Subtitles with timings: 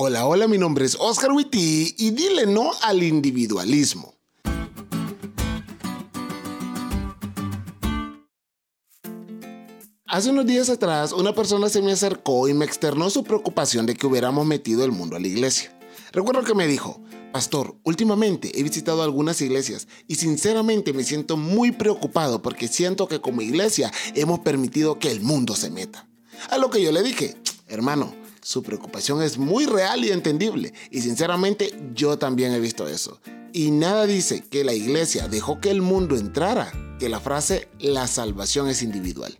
[0.00, 4.14] Hola, hola, mi nombre es Oscar Witty y dile no al individualismo.
[10.06, 13.96] Hace unos días atrás, una persona se me acercó y me externó su preocupación de
[13.96, 15.76] que hubiéramos metido el mundo a la iglesia.
[16.12, 17.00] Recuerdo que me dijo,
[17.32, 23.20] Pastor, últimamente he visitado algunas iglesias y sinceramente me siento muy preocupado porque siento que
[23.20, 26.08] como iglesia hemos permitido que el mundo se meta.
[26.50, 27.34] A lo que yo le dije,
[27.66, 30.72] hermano, su preocupación es muy real y entendible.
[30.90, 33.20] Y sinceramente yo también he visto eso.
[33.52, 38.06] Y nada dice que la iglesia dejó que el mundo entrara que la frase la
[38.06, 39.38] salvación es individual.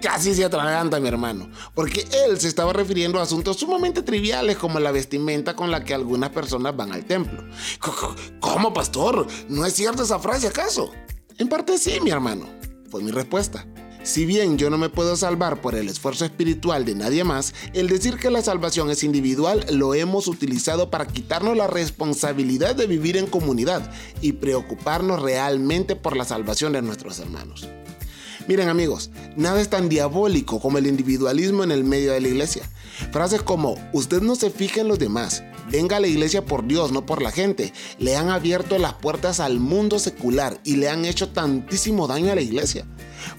[0.00, 4.80] Casi se atraganta mi hermano, porque él se estaba refiriendo a asuntos sumamente triviales como
[4.80, 7.44] la vestimenta con la que algunas personas van al templo.
[8.40, 9.28] ¿Cómo, pastor?
[9.48, 10.90] ¿No es cierta esa frase acaso?
[11.38, 12.46] En parte sí, mi hermano,
[12.90, 13.64] fue mi respuesta.
[14.04, 17.86] Si bien yo no me puedo salvar por el esfuerzo espiritual de nadie más, el
[17.86, 23.16] decir que la salvación es individual lo hemos utilizado para quitarnos la responsabilidad de vivir
[23.16, 27.68] en comunidad y preocuparnos realmente por la salvación de nuestros hermanos.
[28.48, 32.68] Miren amigos, nada es tan diabólico como el individualismo en el medio de la iglesia.
[33.12, 36.90] Frases como, usted no se fija en los demás, venga a la iglesia por Dios,
[36.90, 41.04] no por la gente, le han abierto las puertas al mundo secular y le han
[41.04, 42.84] hecho tantísimo daño a la iglesia.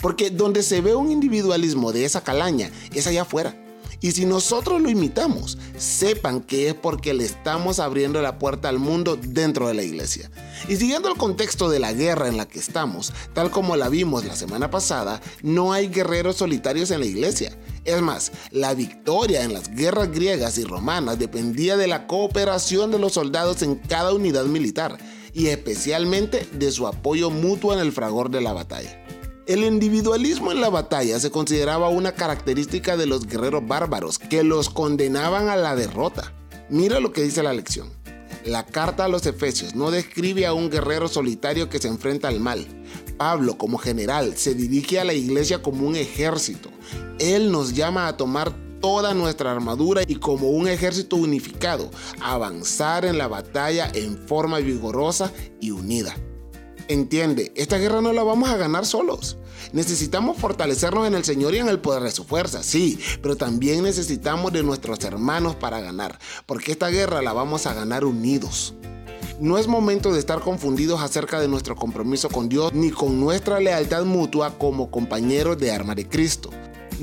[0.00, 3.56] Porque donde se ve un individualismo de esa calaña es allá afuera.
[4.02, 8.80] Y si nosotros lo imitamos, sepan que es porque le estamos abriendo la puerta al
[8.80, 10.28] mundo dentro de la iglesia.
[10.68, 14.24] Y siguiendo el contexto de la guerra en la que estamos, tal como la vimos
[14.24, 17.56] la semana pasada, no hay guerreros solitarios en la iglesia.
[17.84, 22.98] Es más, la victoria en las guerras griegas y romanas dependía de la cooperación de
[22.98, 24.98] los soldados en cada unidad militar
[25.32, 29.01] y especialmente de su apoyo mutuo en el fragor de la batalla.
[29.44, 34.70] El individualismo en la batalla se consideraba una característica de los guerreros bárbaros que los
[34.70, 36.32] condenaban a la derrota.
[36.70, 37.90] Mira lo que dice la lección.
[38.44, 42.38] La carta a los Efesios no describe a un guerrero solitario que se enfrenta al
[42.38, 42.64] mal.
[43.16, 46.70] Pablo, como general, se dirige a la iglesia como un ejército.
[47.18, 51.90] Él nos llama a tomar toda nuestra armadura y como un ejército unificado,
[52.20, 56.14] avanzar en la batalla en forma vigorosa y unida.
[56.88, 59.36] Entiende, esta guerra no la vamos a ganar solos.
[59.72, 63.84] Necesitamos fortalecernos en el Señor y en el poder de su fuerza, sí, pero también
[63.84, 68.74] necesitamos de nuestros hermanos para ganar, porque esta guerra la vamos a ganar unidos.
[69.40, 73.60] No es momento de estar confundidos acerca de nuestro compromiso con Dios ni con nuestra
[73.60, 76.50] lealtad mutua como compañeros de arma de Cristo.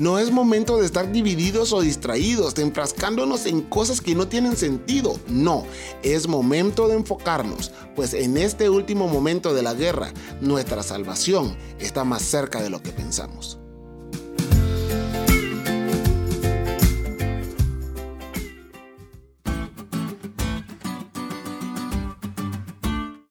[0.00, 5.20] No es momento de estar divididos o distraídos, enfrascándonos en cosas que no tienen sentido.
[5.28, 5.66] No,
[6.02, 12.02] es momento de enfocarnos, pues en este último momento de la guerra, nuestra salvación está
[12.04, 13.59] más cerca de lo que pensamos.